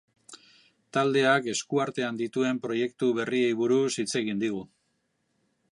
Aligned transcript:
Taldeak, 0.97 1.49
esku 1.53 1.81
artean 1.85 2.17
dituen 2.21 2.63
proiektu 2.65 3.11
berriei 3.19 3.53
buruz 3.61 3.91
hitz 4.05 4.11
egingo 4.23 4.45
digu. 4.47 4.65